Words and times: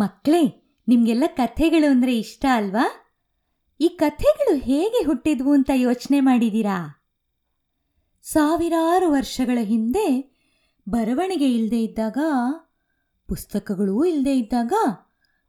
ಮಕ್ಕಳೇ 0.00 0.76
ನಿಮ್ಗೆಲ್ಲ 0.88 1.24
ಕಥೆಗಳು 1.26 1.90
ಅಂದರೆ 1.90 2.18
ಇಷ್ಟ 2.18 2.46
ಅಲ್ವಾ? 2.52 3.16
ಈ 3.80 3.88
ಕಥೆಗಳು 3.88 4.56
ಹೇಗೆ 4.56 5.04
ಹುಟ್ಟಿದ್ವು 5.04 5.52
ಅಂತ 5.52 5.70
ಯೋಚನೆ 5.74 6.20
ಮಾಡಿದ್ದೀರಾ 6.20 7.06
ಸಾವಿರಾರು 8.22 9.10
ವರ್ಷಗಳ 9.10 9.58
ಹಿಂದೆ 9.62 10.36
ಬರವಣಿಗೆ 10.88 11.54
ಇಲ್ಲದೆ 11.54 11.84
ಇದ್ದಾಗ, 11.84 12.18
ಪುಸ್ತಕಗಳೂ 13.28 14.04
ಇಲ್ಲದೆ 14.04 14.38
ಇದ್ದಾಗ 14.38 14.72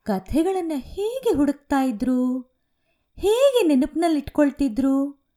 ಕಥೆಗಳನ್ನು 0.04 0.80
ಹೇಗೆ 0.80 1.36
ಹುಡುಕ್ತಾ 1.36 1.84
ಇದ್ರು? 1.84 2.40
ಹೇಗೆ 3.20 3.68
ನೆನಪಿನಲ್ಲಿಟ್ಕೊಳ್ತಿದ್ರು? 3.68 5.28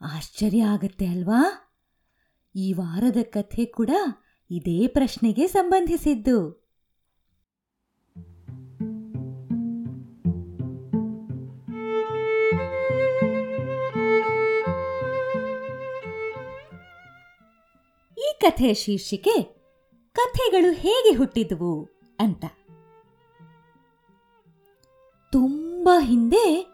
ಆಶ್ಚರ್ಯ 0.00 0.62
ಆಗತ್ತೆ 0.62 1.06
ಅಲ್ವಾ? 1.06 1.42
ಈ 2.56 2.72
ವಾರದ 2.72 3.16
ಕಥೆ 3.22 3.64
ಕೂಡ 3.64 3.90
ಇದೇ 4.50 4.86
ಪ್ರಶ್ನೆಗೆ 4.86 5.46
ಸಂಬಂಧಿಸಿದ್ದು. 5.46 6.59
ಕಥೆಯ 18.40 18.74
ಶೀರ್ಷಿಕೆ 18.74 19.42
ಕಥೆಗಳು 20.12 20.72
ಹೇಗೆ 20.72 21.14
ಹುಟ್ಟಿದವು 21.14 21.88
ಅಂತ. 22.18 22.44
ತುಂಬ 25.32 25.88
ಹಿಂದೆ, 26.00 26.66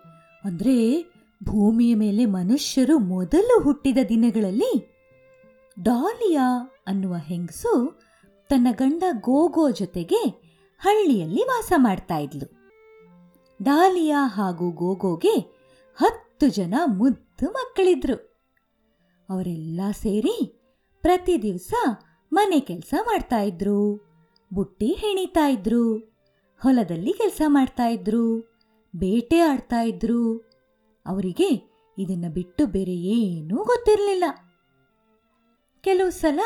ಅಂದ್ರೆ 0.45 1.03
ಭೂಮಿಯ 1.45 1.95
ಮೇಲೆ 1.95 2.25
ಮನುಷ್ಯರು 2.25 2.99
ಮೊದಲು 2.99 3.63
ಹುಟ್ಟಿದ 3.63 3.99
ದಿನಗಳಲ್ಲಿ 4.09 4.73
ಡಾಲಿಯಾ 5.83 6.49
ಅನ್ನುವ 6.87 7.15
ಹೆಂಗಸು 7.17 8.01
ತನ್ನ 8.49 8.69
ಗಂಡ 8.71 9.03
ಗೋಗೋ 9.21 9.71
ಜೊತೆಗೆ 9.71 10.21
ಹಳ್ಳಿಯಲ್ಲಿ 10.79 11.43
ವಾಸ 11.43 11.73
ಮಾಡ್ತಾ 11.77 12.17
ಇದ್ಲು. 12.17 12.47
ಡಾಲಿಯಾ 13.63 14.27
ಹಾಗೂ 14.27 14.71
ಗೋಗೋಗೆ 14.71 15.39
ಹತ್ತು 15.95 16.49
ಜನ 16.49 16.75
ಮುದ್ದು 16.87 17.51
ಮಕ್ಕಳಿದ್ರು. 17.51 18.17
ಅವರೆಲ್ಲ 19.29 19.81
ಸೇರಿ 19.93 20.66
ಪ್ರತಿ 21.07 21.43
ದಿವಸ 21.43 21.75
ಮನೆ 22.33 22.61
ಕೆಲಸ 22.61 22.95
ಮಾಡ್ತಾ 23.07 23.41
ಇದ್ರು. 23.41 24.07
ಬುಟ್ಟಿ 24.53 24.87
ಹೆಣಿತಾ 24.87 25.49
ಇದ್ರು. 25.49 25.97
ಹೊಲದಲ್ಲಿ 26.63 27.13
ಕೆಲಸ 27.13 27.43
ಮಾಡ್ತಾ 27.47 27.87
ಇದ್ರು. 27.87 28.41
ಬೇಟೆ 28.97 29.41
ಆಡ್ತಾ 29.41 29.81
ಇದ್ರು. 29.81 30.39
ಅವರಿಗೆ 31.07 31.71
ಇದನ್ನ 31.99 32.25
ಬಿಟ್ಟು 32.33 32.67
ಬೇರೆ 32.67 32.97
ಏನೂ 32.97 33.57
ಗೊತ್ತಿರಲಿಲ್ಲ. 33.57 34.25
ಕೆಲವು 35.81 36.11
ಸಲ 36.11 36.41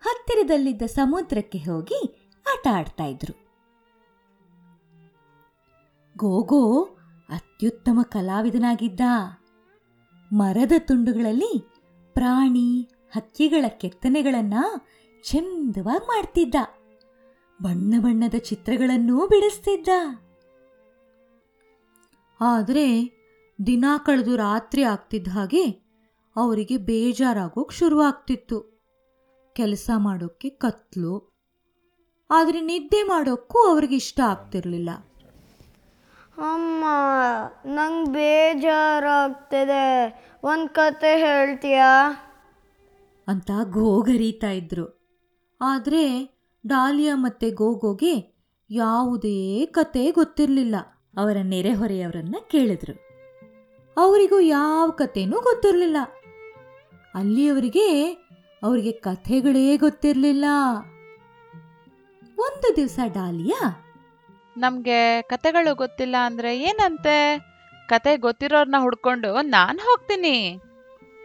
ಹತ್ತಿರದಲ್ಲಿದ್ದ 0.00 0.82
ಸಮುದ್ರಕ್ಕೆ 0.82 1.58
ಹೋಗಿ 1.58 2.30
ಆಟ 2.52 2.68
ಆಡ್ತಾ 2.72 3.04
ಇದ್ರು. 3.04 3.34
ಗೋಗೋ 6.16 6.82
ಅತ್ಯುತ್ತಮ 7.28 7.98
ಕಲಾವಿದನಾಗಿದ್ದ. 8.02 9.00
ಮರದ 10.32 10.72
ತುಂಡುಗಳಲ್ಲಿ 10.78 11.64
ಪ್ರಾಣಿ 12.14 12.88
ಹಕ್ಕಿಗಳ 13.14 13.64
ಕೆತ್ತನೆಗಳನ್ನ 13.68 14.54
ಚಂದವಾಗಿ 15.22 16.06
ಮಾಡ್ತಿದ್ದ. 16.06 16.54
ಬಣ್ಣ 17.62 17.94
ಬಣ್ಣದ 17.98 18.34
ಚಿತ್ರಗಳನ್ನೂ 18.34 19.26
ಬಿಡಿಸ್ತಿದ್ದ. 19.26 19.88
ಆದರೆ 22.40 23.10
ದಿನ 23.66 23.84
ಕಳೆದು 24.06 24.36
ರಾತ್ರಿ 24.36 24.82
ಆಗ್ತಿದ್ದ 24.82 25.28
ಹಾಗೆ 25.28 25.90
ಅವರಿಗೆ 26.36 26.76
ಬೇಜಾರಾಗೋಕೆ 26.76 27.76
ಶುರುವಾಗ್ತಿತ್ತು. 27.76 28.88
ಕೆಲಸ 29.52 29.90
ಮಾಡೋಕ್ಕೆ 29.96 30.48
ಕತ್ಲು. 30.48 31.32
ಆದರೆ 32.30 32.60
ನಿದ್ದೆ 32.60 33.02
ಮಾಡೋಕ್ಕೂ 33.02 33.58
ಅವ್ರಿಗೆ 33.58 33.94
ಇಷ್ಟ 33.94 34.20
ಆಗ್ತಿರಲಿಲ್ಲ. 34.20 34.90
ಅಮ್ಮ, 36.38 36.84
ನಂಗೆ 37.66 38.12
ಬೇಜಾರಾಗ್ತಿದೆ. 38.12 40.14
ಒಂದು 40.42 40.74
ಕತೆ 40.74 41.18
ಹೇಳ್ತೀಯಾ? 41.18 42.12
ಅಂತ 43.30 43.50
ಗೋಗರೀತಾ 43.70 44.50
ಇದ್ರು. 44.50 44.86
ಆದರೆ 45.60 46.04
ಡಾಲಿಯಾ 46.66 47.14
ಮತ್ತೆ 47.16 47.50
ಗೋಗೋಗೆ 47.50 48.14
ಯಾವುದೇ 48.70 49.66
ಕತೆ 49.66 50.10
ಗೊತ್ತಿರಲಿಲ್ಲ. 50.10 50.76
ಅವರ 51.16 51.36
ನೆರೆಹೊರೆಯವರನ್ನ 51.42 52.36
ಕೇಳಿದ್ರು. 52.50 52.94
ಅವರಿಗೂ 53.96 54.40
ಯಾವ 54.40 54.90
ಕಥೆನೂ 54.90 55.40
ಗೊತ್ತಿರಲಿಲ್ಲ. 55.40 55.96
ಅಲ್ಲಿಯವರಿಗೆ 57.14 57.88
ಅವರಿಗೆ 58.62 58.92
ಕಥೆಗಳೇ 58.92 59.76
ಗೊತ್ತಿರಲಿಲ್ಲ. 59.76 60.44
ಒಂದು 62.38 62.76
ದಿವಸ 62.76 62.98
ಡಾಲಿಯಾ, 63.14 63.62
ನಮಗೆ 64.56 65.22
ಕತೆಗಳು 65.22 65.74
ಗೊತ್ತಿಲ್ಲ 65.74 66.16
ಅಂದರೆ 66.24 66.50
ಏನಂತೆ? 66.60 67.16
ಕತೆ 67.88 68.16
ಗೊತ್ತಿರೋರ್ನ 68.16 68.76
ಹುಡ್ಕೊಂಡು 68.78 69.30
ನಾನು 69.42 69.78
ಹೋಗ್ತೀನಿ. 69.78 70.36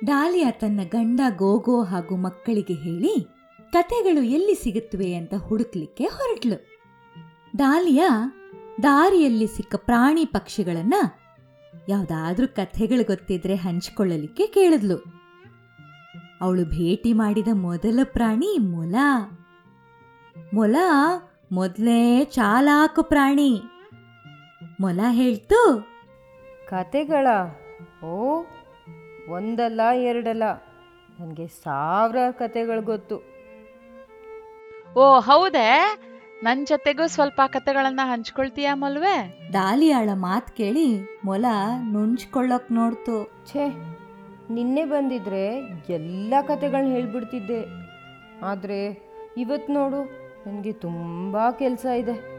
ಡಾಲಿಯಾ 0.05 0.51
ತನ್ನ 0.51 0.79
ಗಂಡ 0.89 1.19
ಗೋಗೋ 1.35 1.83
ಹಾಗೂ 1.83 2.15
ಮಕ್ಕಳಿಗೆ 2.15 2.73
ಹೇಳಿ, 2.73 3.27
ಕತೆಗಳು 3.71 4.23
ಎಲ್ಲಿ 4.23 4.55
ಸಿಗುತ್ತವೆ 4.55 5.13
ಅಂತ 5.13 5.33
ಹುಡುಕ್ಲಿಕ್ಕೆ 5.35 6.03
ಹೊರಟ್ಲು. 6.03 6.65
ಡಾಲಿಯಾ 7.57 8.31
ದಾರಿಯಲ್ಲಿ 8.83 9.47
ಸಿಕ್ಕ 9.47 9.75
ಪ್ರಾಣಿ 9.75 10.25
ಪಕ್ಷಿಗಳನ್ನ 10.25 10.93
ಯಾವುದಾದ್ರೂ 11.89 12.47
ಕಥೆಗಳು 12.47 13.07
ಗೊತ್ತಿದ್ರೆ 13.07 13.55
ಹಂಚಿಕೊಳ್ಳಲಿಕ್ಕೆ 13.55 14.47
ಕೇಳಿದ್ಲು. 14.47 14.97
ಅವಳು 16.41 16.65
ಭೇಟಿ 16.65 17.13
ಮಾಡಿದ 17.13 17.47
ಮೊದಲ 17.53 17.99
ಪ್ರಾಣಿ 18.03 18.57
ಮೊಲ. 18.57 18.95
ಮೊಲ 20.53 20.75
ಮೊದಲೇ 21.51 22.25
ಚಾಲಾಕು 22.25 23.03
ಪ್ರಾಣಿ. 23.03 23.61
ಮೊಲ 24.79 24.99
ಹೇಳ್ತು 25.09 25.87
ಕತೆಗಳ 26.69 27.27
ಓ 28.05 28.43
ಒಂದಲ್ಲ 29.29 29.81
ಎರಡಲ್ಲ. 29.95 30.43
ನನಗೆ 31.19 31.47
ಸಾವಿರ 31.47 32.17
ಕತೆಗಳು 32.31 32.81
ಗೊತ್ತು. 32.81 33.35
ಓ 34.93 35.19
ಹೌದೇ? 35.19 35.99
ನನ್ 36.43 36.67
ಜೊತೆಗೂ 36.67 37.07
ಸ್ವಲ್ಪ 37.07 37.41
ಕತೆಗಳನ್ನ 37.47 37.99
ಹಂಚ್ಕೊಳ್ತೀಯಾ 38.03 38.75
ಮಲ್ವೆ? 38.75 39.49
ದಾಲಿಯಾಳ 39.53 40.09
ಮಾತು 40.13 40.53
ಕೇಳಿ 40.53 41.19
ಮೊಲ 41.25 41.45
ನುಂಚ್ಕೊಳ್ಳೋಕ್ 41.91 42.71
ನೋಡ್ತು. 42.71 43.45
ಛೇ 43.53 43.67
ನಿನ್ನೆ 44.49 44.85
ಬಂದಿದ್ರೆ 44.85 45.55
ಎಲ್ಲ 45.89 46.33
ಕತೆಗಳನ್ನ 46.47 46.91
ಹೇಳ್ಬಿಡ್ತಿದ್ದೆ. 46.91 47.65
ಆದರೆ 48.43 49.09
ಇವತ್ತು 49.37 49.73
ನೋಡು 49.73 50.05
ನನಗೆ 50.47 50.71
ತುಂಬ 50.71 51.49
ಕೆಲಸ 51.49 51.85
ಇದೆ. 51.85 52.35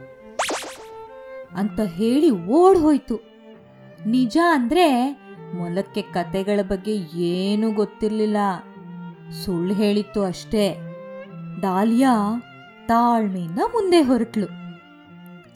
ಅಂತ 1.57 1.81
ಹೇಳಿ 1.81 2.31
ಓಡ್ 2.31 2.79
ಹೋಯ್ತು. 2.79 3.17
ನಿಜ 4.07 4.39
ಅಂದ್ರೆ 4.51 5.19
ಮೊಲಕ್ಕೆ 5.56 6.03
ಕತೆಗಳ 6.03 6.62
ಬಗ್ಗೆ 6.62 6.97
ಏನೂ 7.21 7.72
ಗೊತ್ತಿರಲಿಲ್ಲ. 7.72 8.37
ಸುಳ್ಳು 9.44 9.75
ಹೇಳಿತ್ತು 9.75 10.22
ಅಷ್ಟೇ. 10.22 10.77
ಡಾಲಿಯಾ 11.61 12.15
ತಾಳ್ಮೆಯಿಂದ 12.89 13.59
ಮುಂದೆ 13.59 14.00
ಹೊರಟ್ಲು 14.00 14.47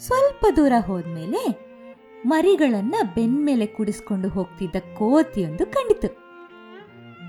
ಸ್ವಲ್ಪ 0.00 0.46
ದೂರ 0.56 0.72
ಹೋದ್ಮೇಲೆ 0.86 1.70
ಮರಿಗಳನ್ನ 2.26 2.94
ಬೆನ್ಮೇಲೆ 3.14 3.66
ಕುಡಿಸ್ಕೊಂಡು 3.66 4.28
ಹೋಗ್ತಿದ್ದ 4.28 4.76
ಕೋತಿಯೊಂದು 4.76 5.66
ಕಂಡಿತು. 5.66 6.08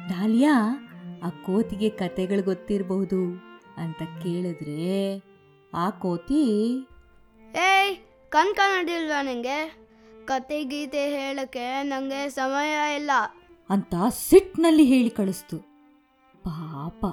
ಡಾಲಿಯಾ, 0.10 0.88
ಆ 1.24 1.30
ಕೋತಿಗೆ 1.30 1.90
ಕತೆಗಳು 1.90 2.44
ಗೊತ್ತಿರಬಹುದು 2.44 3.20
ಅಂತ 3.78 4.04
ಕೇಳಿದ್ರೆ 4.24 5.24
ಆ 5.74 5.90
ಕೋತಿ 5.90 6.44
ಏಯ್ 7.56 7.98
ಕಣ್ 8.30 8.56
ಕಾಣದಿಲ್ವಾ 8.56 9.22
ನನಗೆ 9.22 9.58
ಕತೆ 10.26 10.64
ಗೀತೆ 10.64 11.10
ಹೇಳಕ್ಕೆ 11.10 11.84
ನನಗೆ 11.84 12.30
ಸಮಯ 12.30 12.96
ಇಲ್ಲ. 12.96 13.12
ಅಂತ 13.70 13.96
ಸಿಟ್ನಲ್ಲಿ 14.10 14.84
ಹೇಳಿ 14.84 15.10
ಕಳಿಸ್ತು. 15.10 15.58
ಪಾಪ 16.44 17.06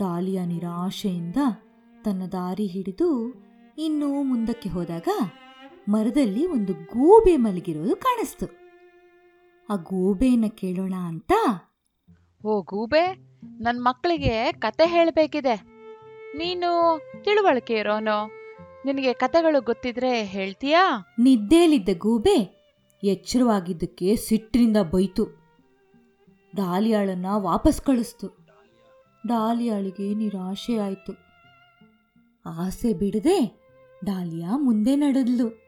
ದಾಲಿಯ 0.00 0.46
ನಿರಾಶೆಯಿಂದ 0.46 1.36
ತನ್ನ 2.04 2.22
ದಾರಿ 2.26 2.66
ಹಿಡಿದು 2.66 3.34
ಇನ್ನೂ 3.78 4.22
ಮುಂದಕ್ಕೆ 4.22 4.68
ಹೋದಾಗ 4.68 5.08
ಮರದಲ್ಲಿ 5.88 6.46
ಒಂದು 6.46 6.72
ಗೂಬೆ 6.72 7.36
ಮಲಗಿರೋದು 7.36 7.96
ಕಾಣಿಸ್ತು. 7.96 8.46
ಆ 9.70 9.76
ಗೂಬೆಯನ್ನು 9.76 10.50
ಕೇಳೋಣ 10.50 10.94
ಅಂತ 10.94 11.32
ಓ 12.44 12.62
ಗೂಬೆ 12.62 13.14
ನನ್ನ 13.60 13.78
ಮಕ್ಕಳಿಗೆ 13.80 14.52
ಕತೆ 14.52 14.86
ಹೇಳಬೇಕಿದೆ. 14.86 15.54
ನೀನು 16.36 17.00
ತಿಳುವಳಿಕೆ 17.24 17.74
ಇರೋನು? 17.74 18.41
ನಿನಗೆ 18.84 19.12
ಕತೆಗಳು 19.12 19.62
ಗೊತ್ತಿದ್ರೆ 19.62 20.24
ಹೇಳ್ತೀಯಾ? 20.24 21.14
ನಿದ್ದೇಲಿದ್ದ 21.18 21.88
ಗೂಬೆ 21.98 22.62
ಎಚ್ಚರವಾಗಿದ್ದಕ್ಕೆ 23.04 24.16
ಸಿಟ್ಟಿನಿಂದ 24.16 24.76
ಬೈತು. 24.76 25.24
ಡಾಲಿಯಾಳನ್ನ 26.56 27.26
ವಾಪಸ್ 27.30 27.82
ಕಳಿಸ್ತು. 27.82 28.26
ಡಾಲಿಯಾಳಿಗೆ 29.26 30.14
ನಿರಾಶೆ 30.14 30.78
ಆಯಿತು. 30.78 31.12
ಆಸೆ 32.46 32.94
ಬಿಡದೆ 32.94 33.60
ಡಾಲಿಯಾ 34.04 34.56
ಮುಂದೆ 34.56 34.96
ನಡೆದ್ಲು. 34.96 35.62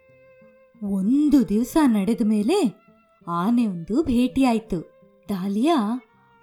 ಒಂದು 0.83 1.49
ದಿವಸ 1.49 1.77
ನಡೆದ 1.87 2.21
ಮೇಲೆ 2.25 2.83
ಆನೆ 3.29 3.67
ಒಂದು 3.67 4.03
ಭೇಟಿಯಾಯಿತು. 4.03 4.81
ಡಾಲಿಯಾ 5.29 6.01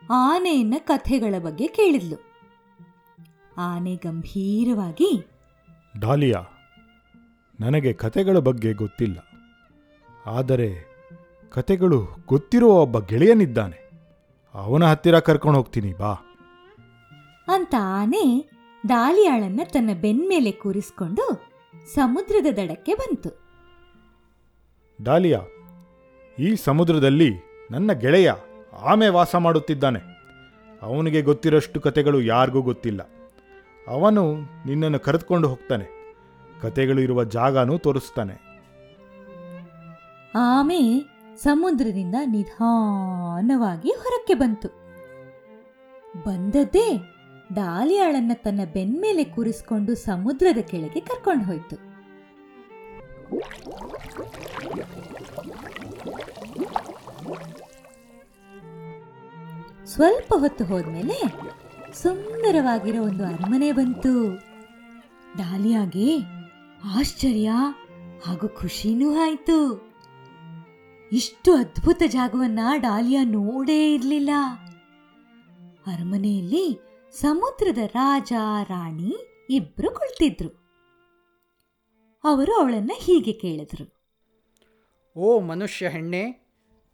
ಆನೆಯನ್ನ 0.10 0.74
ಕಥೆಗಳ 0.78 1.36
ಬಗ್ಗೆ 1.40 1.68
ಕೇಳಿದ್ಲು. 1.68 2.18
ಆನೆ 3.58 3.96
ಗಂಭೀರವಾಗಿ 3.96 5.28
ಡಾಲಿಯಾ 6.00 6.61
ನನಗೆ 7.62 7.94
ಕತೆಗಳ 7.94 8.38
ಬಗ್ಗೆ 8.38 8.74
ಗೊತ್ತಿಲ್ಲ. 8.74 9.28
ಆದರೆ 10.26 10.92
ಕತೆಗಳು 11.50 12.08
ಗೊತ್ತಿರುವ 12.28 12.72
ಒಬ್ಬ 12.72 13.00
ಗೆಳೆಯನಿದ್ದಾನೆ. 13.00 13.90
ಅವನ 14.54 14.86
ಹತ್ತಿರ 14.86 15.20
ಕರ್ಕೊಂಡು 15.20 15.58
ಹೋಗ್ತೀನಿ 15.58 15.94
ಬಾ. 15.94 16.14
ಅಂತ 17.48 17.76
ಆನೆ 17.80 18.50
ದಾಲಿಯಾಳನ್ನ 18.90 19.62
ತನ್ನ 19.64 19.90
ಬೆನ್ಮೇಲೆ 20.02 20.52
ಕೂರಿಸ್ಕೊಂಡು 20.52 21.52
ಸಮುದ್ರದ 21.94 22.46
ದಡಕ್ಕೆ 22.54 22.94
ಬಂತು. 22.94 23.40
ಡಾಲಿಯಾ 25.04 25.40
ಈ 26.40 26.56
ಸಮುದ್ರದಲ್ಲಿ 26.56 27.34
ನನ್ನ 27.72 27.92
ಗೆಳೆಯ 27.94 28.34
ಆಮೆ 28.80 29.08
ವಾಸ 29.08 29.36
ಮಾಡುತ್ತಿದ್ದಾನೆ. 29.36 30.00
ಅವನಿಗೆ 30.82 31.22
ಗೊತ್ತಿರೋಷ್ಟು 31.22 31.82
ಕತೆಗಳು 31.82 32.22
ಯಾರಿಗೂ 32.22 32.62
ಗೊತ್ತಿಲ್ಲ. 32.62 33.10
ಅವನು 33.88 34.36
ನಿನ್ನನ್ನು 34.66 35.00
ಕರೆದುಕೊಂಡು 35.00 35.48
ಹೋಗ್ತಾನೆ. 35.50 36.01
ಕತೆಗಳು 36.62 37.02
ಇರುವ 37.02 37.24
ಜಾಗನೂ 37.24 37.78
ತೋರಿಸ್ತಾನೆ. 37.78 38.52
ಆಮೆ 40.36 41.02
ಸಮುದ್ರದಿಂದ 41.36 42.16
ನಿಧಾನವಾಗಿ 42.26 43.90
ಹೊರಕ್ಕೆ 43.90 44.34
ಬಂತು. 44.34 44.68
ಬಂದದ್ದೇ 46.24 46.98
ಡಾಲಿಯಾಳನ್ನ 47.54 48.32
ತನ್ನ 48.34 48.60
ಬೆನ್ಮೇಲೆ 48.74 49.24
ಕೂರಿಸ್ಕೊಂಡು 49.24 49.96
ಸಮುದ್ರದ 49.96 50.58
ಕೆಳಗೆ 50.58 51.00
ಕರ್ಕೊಂಡು 51.00 51.46
ಹೋಯ್ತು. 51.46 51.76
ಸ್ವಲ್ಪ 59.86 60.34
ಹೊತ್ತು 60.38 60.66
ಹೋದ್ಮೇಲೆ 60.66 61.18
ಸುಂದರವಾಗಿರೋ 61.94 63.04
ಒಂದು 63.04 63.26
ಅರಮನೆ 63.26 63.72
ಬಂತು. 63.72 64.36
ಡಾಲಿಯಾಗೆ 65.38 66.41
ಆಶ್ಚರ್ಯ 66.84 67.52
ಹಾಗೂ 68.26 68.48
ಖುಷಿನೂ 68.48 69.20
ಆಯ್ತು. 69.20 69.82
ಇಷ್ಟು 71.12 71.56
ಅದ್ಭುತ 71.56 72.04
ಜಾಗವನ್ನ 72.08 72.60
ಡಾಲಿಯಾ 72.76 73.24
ನೋಡೇ 73.24 73.94
ಇರಲಿಲ್ಲ. 73.94 74.30
ಅರಮನೆಯಲ್ಲಿ 75.88 76.80
ಸಮುದ್ರದ 77.12 77.78
ರಾಜ 77.78 78.34
ರಾಣಿ 78.64 79.16
ಇಬ್ರು 79.50 79.92
ಕುಳಿತಿದ್ರು. 79.92 80.50
ಅವರು 82.24 82.62
ಅವಳನ್ನ 82.62 82.92
ಹೀಗೆ 82.94 83.32
ಕೇಳಿದ್ರು. 83.32 84.02
ಓ 85.18 85.40
ಮನುಷ್ಯ 85.40 85.90
ಹೆಣ್ಣೆ 85.90 86.52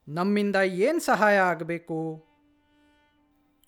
ನಮ್ಮಿಂದ 0.07 0.56
ಏನು 0.56 1.00
ಸಹಾಯ 1.00 1.38
ಆಗಬೇಕು? 1.38 2.25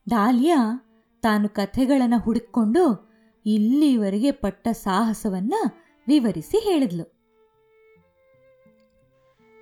ಡಾಲಿಯಾ 0.09 0.85
ತಾನು 1.21 1.49
ಕಥೆಗಳನ್ನು 1.49 2.19
ಹುಡುಕೊಂಡು 2.19 3.09
ಇಲ್ಲಿವರೆಗೆ 3.45 4.31
ಪಟ್ಟ 4.31 4.67
ಸಾಹಸವನ್ನ 4.67 5.53
ವಿವರಿಸಿ 6.09 6.63
ಹೇಳಿದ್ಲು. 6.63 7.05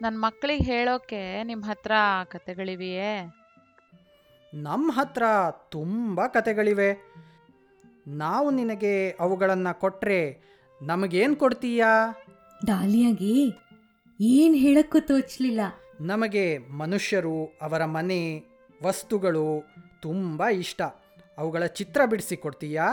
ನನ್ನ 0.02 0.16
ಮಕ್ಕಳಿಗೆ 0.20 0.64
ಹೇಳೋಕೆ 0.64 1.44
ನಿಮ್ಮ 1.44 1.66
ಹತ್ರ 1.66 1.92
ಕತೆಗಳಿವೆಯೇ? 2.26 3.36
ನಮ್ಮ 4.54 4.92
ಹತ್ರ 4.92 5.24
ತುಂಬ 5.70 6.26
ಕತೆಗಳಿವೆ. 6.28 7.14
ನಾವು 8.08 8.50
ನಿನಗೆ 8.50 9.12
ಅವುಗಳನ್ನು 9.12 9.80
ಕೊಟ್ಟರೆ 9.80 10.42
ನಮಗೇನು 10.82 11.36
ಕೊಡ್ತೀಯಾ? 11.36 12.24
ಡಾಲಿಯಾಗಿ 12.66 13.54
ಏನ್ 14.22 14.56
ಹೇಳಕ್ಕೂ 14.56 15.00
ತೋಚ್ಲಿಲ್ಲ. 15.00 15.62
ನಮಗೆ 16.02 16.58
ಮನುಷ್ಯರು 16.58 17.46
ಅವರ 17.62 17.86
ಮನೆ 17.86 18.44
ವಸ್ತುಗಳು 18.84 19.66
ತುಂಬ 20.02 20.48
ಇಷ್ಟ. 20.48 20.82
ಅವುಗಳ 21.38 21.66
ಚಿತ್ರ 21.66 22.06
ಬಿಡಿಸಿ 22.06 22.38
ಕೊಡ್ತೀಯಾ? 22.38 22.88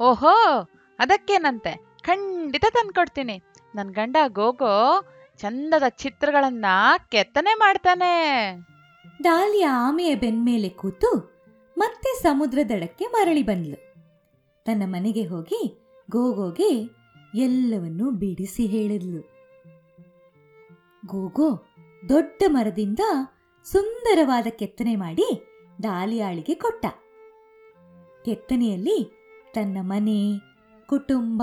ಓಹೋ 0.00 0.68
ಅದಕ್ಕೇನಂತೆ? 0.98 1.89
ಖಂಡಿತ 2.50 2.64
ತಂದ್ಕೊಡ್ತೀನಿ. 2.70 3.42
ನನ್ನ 3.74 3.90
ಗಂಡ 3.90 4.16
ಗೋಗೋ 4.28 5.04
ಚಂದದ 5.36 5.82
ಚಿತ್ರಗಳನ್ನ 5.88 6.64
ಕೆತ್ತನೆ 7.08 7.54
ಮಾಡ್ತಾನೆ. 7.54 8.12
ಡಾಲಿಯ 9.22 9.66
ಆಮೆಯ 9.66 10.14
ಬೆನ್ಮೇಲೆ 10.14 10.68
ಕೂತು 10.68 11.10
ಮತ್ತೆ 11.78 12.22
ಸಮುದ್ರ 12.22 12.58
ದಡಕ್ಕೆ 12.68 13.06
ಮರಳಿ 13.06 13.42
ಬಂದ್ಲು. 13.42 13.76
ತನ್ನ 14.64 14.82
ಮನೆಗೆ 14.86 15.26
ಹೋಗಿ 15.26 15.78
ಗೋಗೋಗೆ 16.10 16.90
ಎಲ್ಲವನ್ನೂ 17.34 18.10
ಬಿಡಿಸಿ 18.10 18.66
ಹೇಳಿದ್ಲು. 18.66 19.20
ಗೋಗೋ 21.06 21.66
ದೊಡ್ಡ 22.08 22.42
ಮರದಿಂದ 22.48 23.00
ಸುಂದರವಾದ 23.64 24.46
ಕೆತ್ತನೆ 24.50 24.96
ಮಾಡಿ 24.96 25.46
ಡಾಲಿಯಾಳಿಗೆ 25.80 26.54
ಕೊಟ್ಟ. 26.54 26.86
ಕೆತ್ತನೆಯಲ್ಲಿ 28.24 28.98
ತನ್ನ 29.54 29.78
ಮನೆ, 29.80 30.38
ಕುಟುಂಬ 30.86 31.42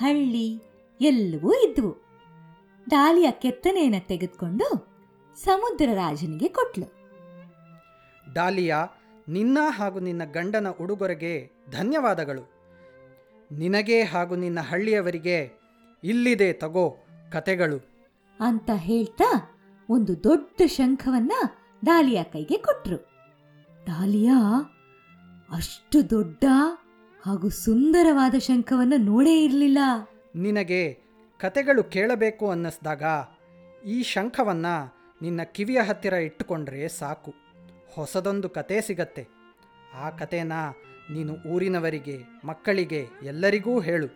ಹಳ್ಳಿ 0.00 0.62
ಎಲ್ಲವೂ 1.00 1.52
ಇದ್ವು. 1.52 1.96
ಡಾಲಿಯಾ 2.88 3.30
ಕೆತ್ತನೆಯನ್ನು 3.30 4.06
ತೆಗೆದುಕೊಂಡು 4.06 4.86
ಸಮುದ್ರ 5.44 5.88
ರಾಜನಿಗೆ 5.94 6.48
ಕೊಟ್ಲು. 6.48 6.86
ಡಾಲಿಯಾ 8.32 8.86
ನಿನ್ನ 9.28 9.58
ಹಾಗೂ 9.68 10.00
ನಿನ್ನ 10.00 10.24
ಗಂಡನ 10.24 10.66
ಉಡುಗೊರೆಗೆ 10.68 11.50
ಧನ್ಯವಾದಗಳು. 11.70 12.50
ನಿನಗೆ 13.52 14.02
ಹಾಗೂ 14.02 14.36
ನಿನ್ನ 14.36 14.60
ಹಳ್ಳಿಯವರಿಗೆ 14.60 15.60
ಇಲ್ಲಿದೆ 16.04 16.52
ತಗೋ 16.52 16.96
ಕತೆಗಳು. 17.32 17.90
ಅಂತ 18.40 18.70
ಹೇಳ್ತಾ 18.74 19.50
ಒಂದು 19.90 20.24
ದೊಡ್ಡ 20.24 20.62
ಶಂಖವನ್ನ 20.66 21.32
ಡಾಲಿಯಾ 21.84 22.22
ಕೈಗೆ 22.22 22.58
ಕೊಟ್ರು. 22.58 22.96
ಡಾಲಿಯಾ 23.86 24.36
ಅಷ್ಟು 25.50 26.10
ದೊಡ್ಡ 26.10 26.44
ಹಾಗೂ 27.26 27.48
ಸುಂದರವಾದ 27.48 28.34
ಶಂಖವನ್ನು 28.38 28.96
ನೋಡೇ 28.96 29.44
ಇರಲಿಲ್ಲ. 29.44 29.78
ನಿನಗೆ 30.34 30.98
ಕತೆಗಳು 31.38 31.84
ಕೇಳಬೇಕು 31.84 32.50
ಅನ್ನಿಸ್ದಾಗ 32.50 33.02
ಈ 33.86 34.02
ಶಂಖವನ್ನು 34.02 34.94
ನಿನ್ನ 35.22 35.42
ಕಿವಿಯ 35.42 35.80
ಹತ್ತಿರ 35.80 36.12
ಇಟ್ಟುಕೊಂಡ್ರೆ 36.12 36.88
ಸಾಕು. 36.88 37.34
ಹೊಸದೊಂದು 37.94 38.48
ಕತೆ 38.48 38.80
ಸಿಗತ್ತೆ. 38.80 39.28
ಆ 39.94 40.10
ಕತೆನ 40.10 40.52
ನೀನು 41.10 41.32
ಊರಿನವರಿಗೆ 41.48 42.18
ಮಕ್ಕಳಿಗೆ 42.44 43.06
ಎಲ್ಲರಿಗೂ 43.22 43.80
ಹೇಳು. 43.80 44.06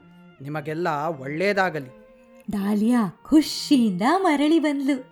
ನಿಮಗೆಲ್ಲ 0.42 0.88
ಒಳ್ಳೆಯದಾಗಲಿ 1.20 2.04
ಡಾಲಿಯಾ 2.50 3.20
ಖುಷಿಯಿಂದ 3.22 4.02
ಮರಳಿ 4.16 4.58
ಬಂದ್ಲು. 4.58 5.04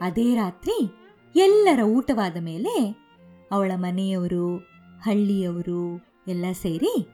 ಅದೇ 0.00 0.34
ರಾತ್ರಿ 0.34 0.94
ಎಲ್ಲರ 1.36 1.80
ಊಟವಾದ 1.80 2.36
ಮೇಲೆ 2.40 2.96
ಅವಳ 3.52 3.72
ಮನೆಯವರು 3.76 4.56
ಹಳ್ಳಿಯವರು 5.02 6.13
ಎಲ್ಲ 6.26 6.44
ಸೇರಿ 6.52 7.08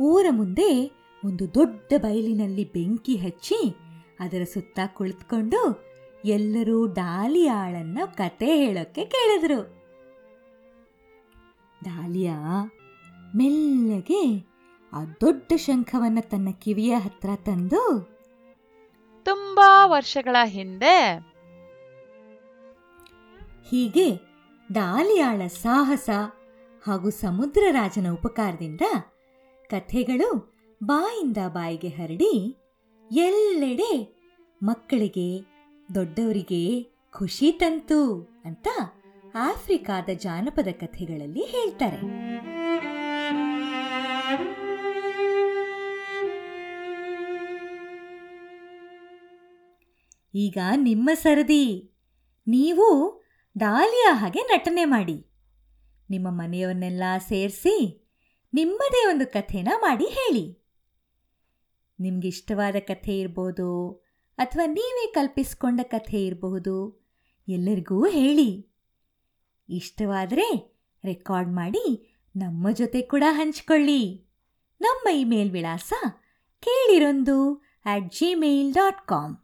ಊರ 0.00 0.26
ಮುಂದೆ 0.30 0.90
ಒಂದು 1.24 1.54
ದೊಡ್ಡ 1.54 1.92
ಬಯಲಿನಲ್ಲಿ 2.02 2.72
ಬೆಂಕಿ 2.72 3.16
ಹಚ್ಚಿ 3.16 3.76
ಅದರ 4.20 4.42
ಸುತ್ತ 4.54 4.80
ಕುಳಿತುಕೊಂಡು 4.86 5.90
ಎಲ್ಲರೂ 6.24 6.86
ಡಾಲಿಯಾಳನ್ನ 6.86 7.98
ಕತೆ 8.04 8.46
ಹೇಳೋಕ್ಕೆ 8.46 9.04
ಕೇಳಿದ್ರು. 9.04 9.62
ಡಾಲಿಯಾ 11.84 12.64
ಮೆಲ್ಲಗೆ 13.36 14.50
ಆ 14.92 15.04
ದೊಡ್ಡ 15.04 15.52
ಶಂಖವನ್ನ 15.56 16.18
ತನ್ನ 16.20 16.48
ಕಿವಿಯ 16.50 16.94
ಹತ್ರ 16.94 17.28
ತಂದು 17.36 18.10
ತುಂಬಾ 19.22 19.86
ವರ್ಷಗಳ 19.86 20.36
ಹಿಂದೆ 20.44 21.18
ಹೀಗೆ 23.70 24.10
ಡಾಲಿಯಾಳ 24.72 25.46
ಸಾಹಸ 25.46 26.10
ಹಾಗೂ 26.86 27.10
ಸಮುದ್ರ 27.10 27.62
ರಾಜನ 27.70 28.06
ಉಪಕಾರದಿಂದ 28.10 28.80
ಕಥೆಗಳು 29.68 30.58
ಬಾಯಿಂದ 30.82 31.36
ಬಾಯಿಗೆ 31.48 31.88
ಹರಡಿ 31.88 32.56
ಎಲ್ಲೆಡೆ 33.12 34.20
ಮಕ್ಕಳಿಗೆ, 34.62 35.40
ದೊಡ್ಡವರಿಗೆ 35.94 36.92
ಖುಷಿ 37.10 37.52
ತಂತು 37.52 38.28
ಅಂತ 38.44 38.68
ಆಫ್ರಿಕಾದ 39.34 40.08
ಜಾನಪದ 40.14 40.68
ಕಥೆಗಳಲ್ಲಿ 40.72 41.44
ಹೇಳ್ತಾರೆ. 41.44 41.98
ಈಗ 50.34 50.58
ನಿಮ್ಮ 50.76 51.10
ಸರದಿ. 51.14 51.92
ನೀವು 52.48 53.20
ಡಾಲಿಯಾ 53.58 54.14
ಹಾಗೆ 54.14 54.40
ನಟನೆ 54.40 54.84
ಮಾಡಿ. 54.84 55.29
ನಿಮ್ಮ 56.10 56.28
ಮನೆಯವನ್ನೆಲ್ಲ 56.30 57.02
ಸೇರಿಸಿ 57.28 57.74
ನಿಮ್ಮದೇ 58.54 59.08
ಒಂದು 59.08 59.26
ಕಥೆನ 59.26 59.68
ಮಾಡಿ 59.76 60.04
ಹೇಳಿ. 60.04 60.44
ನಿಮ್ಗಿಷ್ಟವಾದ 62.00 62.76
ಕಥೆ 62.80 63.18
ಇರ್ಬೋದು 63.18 63.68
ಅಥವಾ 64.38 64.66
ನೀವೇ 64.66 65.12
ಕಲ್ಪಿಸ್ಕೊಂಡ 65.12 65.80
ಕಥೆ 65.82 66.24
ಇರಬಹುದು, 66.24 66.76
ಎಲ್ಲರಿಗೂ 67.48 68.08
ಹೇಳಿ. 68.08 68.50
ಇಷ್ಟವಾದರೆ 69.68 70.46
ರೆಕಾರ್ಡ್ 71.04 71.50
ಮಾಡಿ 71.50 71.84
ನಮ್ಮ 72.36 72.70
ಜೊತೆ 72.70 73.02
ಕೂಡ 73.02 73.24
ಹಂಚಿಕೊಳ್ಳಿ. 73.30 74.02
ನಮ್ಮ 74.80 75.08
ಇಮೇಲ್ 75.08 75.50
ವಿಳಾಸ 75.50 75.92
ಕೇಳಿರೊಂದು 76.62 77.54
ಅಟ್ 77.84 78.08
ಜಿಮೇಲ್ 78.12 78.74
ಡಾಟ್ 78.74 79.06
ಕಾಮ್ 79.06 79.36